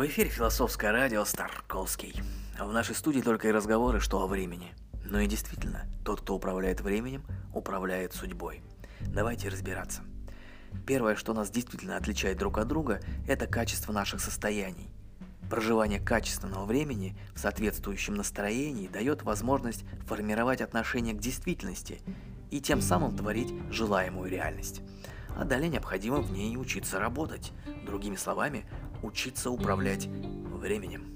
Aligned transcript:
В 0.00 0.06
эфире 0.06 0.30
философское 0.30 0.92
радио 0.92 1.26
Старковский. 1.26 2.14
В 2.58 2.72
нашей 2.72 2.94
студии 2.94 3.20
только 3.20 3.48
и 3.48 3.52
разговоры, 3.52 4.00
что 4.00 4.22
о 4.22 4.26
времени. 4.26 4.72
Но 5.04 5.20
и 5.20 5.26
действительно, 5.26 5.84
тот, 6.06 6.22
кто 6.22 6.36
управляет 6.36 6.80
временем, 6.80 7.22
управляет 7.52 8.14
судьбой. 8.14 8.62
Давайте 9.02 9.50
разбираться. 9.50 10.00
Первое, 10.86 11.16
что 11.16 11.34
нас 11.34 11.50
действительно 11.50 11.98
отличает 11.98 12.38
друг 12.38 12.56
от 12.56 12.66
друга, 12.66 13.02
это 13.28 13.46
качество 13.46 13.92
наших 13.92 14.22
состояний. 14.22 14.88
Проживание 15.50 16.00
качественного 16.00 16.64
времени 16.64 17.14
в 17.34 17.38
соответствующем 17.38 18.14
настроении 18.14 18.88
дает 18.88 19.22
возможность 19.22 19.84
формировать 20.06 20.62
отношение 20.62 21.12
к 21.12 21.20
действительности 21.20 22.00
и 22.50 22.62
тем 22.62 22.80
самым 22.80 23.14
творить 23.14 23.52
желаемую 23.70 24.30
реальность. 24.30 24.80
А 25.36 25.44
далее 25.44 25.68
необходимо 25.68 26.22
в 26.22 26.32
ней 26.32 26.56
учиться 26.56 26.98
работать. 26.98 27.52
Другими 27.84 28.16
словами, 28.16 28.64
учиться 29.02 29.50
управлять 29.50 30.06
временем. 30.06 31.06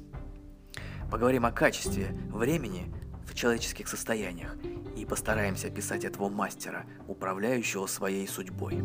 Поговорим 1.11 1.47
о 1.47 1.53
качестве 1.53 2.09
времени 2.33 2.93
в 3.27 3.35
человеческих 3.35 3.89
состояниях 3.89 4.57
и 4.97 5.05
постараемся 5.05 5.69
описать 5.69 6.05
этого 6.05 6.29
мастера, 6.29 6.85
управляющего 7.09 7.87
своей 7.87 8.27
судьбой. 8.27 8.83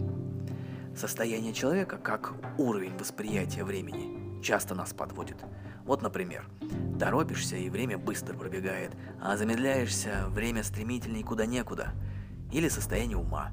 Состояние 0.95 1.53
человека, 1.53 1.97
как 1.97 2.33
уровень 2.57 2.97
восприятия 2.97 3.63
времени, 3.63 4.41
часто 4.41 4.75
нас 4.75 4.93
подводит. 4.93 5.37
Вот, 5.85 6.01
например, 6.01 6.45
торопишься, 6.99 7.55
и 7.55 7.69
время 7.69 7.97
быстро 7.97 8.33
пробегает, 8.35 8.91
а 9.21 9.37
замедляешься, 9.37 10.25
время 10.29 10.63
стремительней 10.63 11.23
куда 11.23 11.45
некуда. 11.45 11.93
Или 12.51 12.67
состояние 12.69 13.17
ума. 13.17 13.51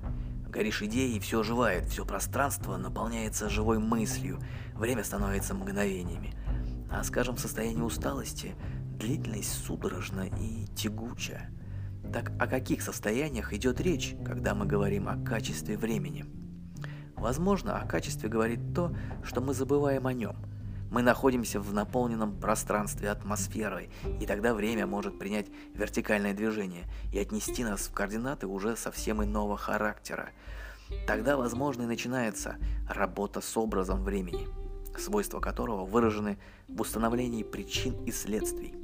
Горишь 0.57 0.81
идеей, 0.81 1.21
все 1.21 1.41
оживает, 1.41 1.85
все 1.85 2.07
пространство 2.07 2.79
наполняется 2.79 3.51
живой 3.51 3.79
мыслью, 3.79 4.41
время 4.73 5.05
становится 5.05 5.53
мгновениями. 5.53 6.33
А, 6.91 7.05
скажем, 7.05 7.37
состояние 7.37 7.85
усталости, 7.85 8.55
длительность 8.99 9.53
судорожна 9.53 10.23
и 10.23 10.65
тягучая. 10.75 11.51
Так 12.11 12.33
о 12.41 12.47
каких 12.47 12.81
состояниях 12.81 13.53
идет 13.53 13.83
речь, 13.83 14.15
когда 14.25 14.55
мы 14.55 14.65
говорим 14.65 15.11
о 15.11 15.23
качестве 15.23 15.77
времени? 15.77 16.25
Возможно, 17.17 17.79
о 17.79 17.87
качестве 17.87 18.31
говорит 18.31 18.75
то, 18.75 18.97
что 19.23 19.43
мы 19.43 19.53
забываем 19.53 20.07
о 20.07 20.15
нем. 20.15 20.37
Мы 20.91 21.03
находимся 21.03 21.61
в 21.61 21.73
наполненном 21.73 22.39
пространстве 22.39 23.11
атмосферой, 23.11 23.91
и 24.21 24.27
тогда 24.27 24.55
время 24.55 24.87
может 24.87 25.19
принять 25.19 25.47
вертикальное 25.75 26.33
движение 26.33 26.85
и 27.13 27.19
отнести 27.19 27.65
нас 27.65 27.89
в 27.89 27.93
координаты 27.93 28.47
уже 28.47 28.77
совсем 28.77 29.23
иного 29.23 29.57
характера. 29.57 30.31
Тогда, 31.07 31.37
возможно, 31.37 31.83
и 31.83 31.87
начинается 31.87 32.57
работа 32.89 33.41
с 33.41 33.57
образом 33.57 34.05
времени, 34.05 34.47
свойства 34.97 35.41
которого 35.41 35.85
выражены 35.85 36.39
в 36.69 36.81
установлении 36.81 37.43
причин 37.43 38.05
и 38.05 38.13
следствий. 38.13 38.75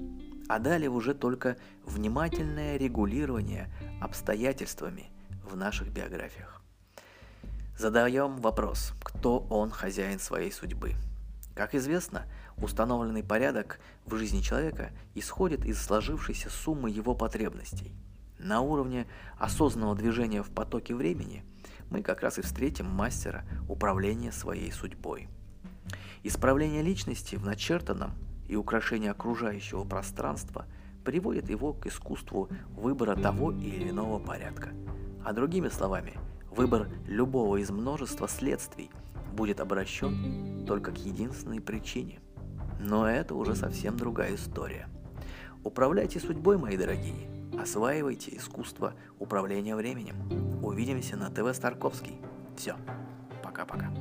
А 0.48 0.58
далее 0.58 0.91
уже 0.91 1.14
только 1.14 1.56
внимательное 1.84 2.77
регулирование 2.77 3.73
обстоятельствами 4.00 5.11
в 5.48 5.56
наших 5.56 5.89
биографиях. 5.89 6.61
Задаем 7.78 8.36
вопрос, 8.36 8.92
кто 9.03 9.39
он 9.48 9.70
хозяин 9.70 10.19
своей 10.19 10.50
судьбы. 10.50 10.95
Как 11.55 11.75
известно, 11.75 12.25
установленный 12.56 13.22
порядок 13.22 13.78
в 14.06 14.17
жизни 14.17 14.41
человека 14.41 14.91
исходит 15.14 15.64
из 15.64 15.81
сложившейся 15.83 16.50
суммы 16.50 16.91
его 16.91 17.14
потребностей. 17.14 17.92
На 18.39 18.61
уровне 18.61 19.06
осознанного 19.39 19.95
движения 19.95 20.42
в 20.42 20.50
потоке 20.50 20.95
времени 20.95 21.45
мы 21.91 22.03
как 22.03 22.23
раз 22.23 22.39
и 22.39 22.42
встретим 22.42 22.86
мастера 22.86 23.45
управления 23.69 24.33
своей 24.33 24.73
судьбой. 24.73 25.28
Исправление 26.23 26.83
личности 26.83 27.36
в 27.36 27.45
начертанном 27.45 28.12
и 28.48 28.56
украшение 28.56 29.11
окружающего 29.11 29.84
пространства 29.84 30.67
приводит 31.05 31.51
его 31.51 31.73
к 31.73 31.86
искусству 31.86 32.48
выбора 32.70 33.14
того 33.17 33.52
или 33.52 33.91
иного 33.91 34.18
порядка. 34.18 34.70
А 35.24 35.33
другими 35.33 35.68
словами– 35.68 36.14
Выбор 36.55 36.89
любого 37.07 37.57
из 37.57 37.70
множества 37.70 38.29
следствий 38.29 38.91
будет 39.33 39.61
обращен 39.61 40.65
только 40.67 40.93
к 40.93 40.98
единственной 40.98 41.61
причине. 41.61 42.20
Но 42.81 43.09
это 43.09 43.35
уже 43.35 43.55
совсем 43.55 43.97
другая 43.97 44.35
история. 44.35 44.89
Управляйте 45.65 46.19
судьбой, 46.20 46.59
мои 46.59 46.77
дорогие. 46.77 47.29
Осваивайте 47.59 48.37
искусство 48.37 48.95
управления 49.19 49.77
временем. 49.77 50.17
Увидимся 50.63 51.17
на 51.17 51.31
ТВ 51.31 51.55
Старковский. 51.55 52.21
Все. 52.57 52.77
Пока-пока. 53.42 53.92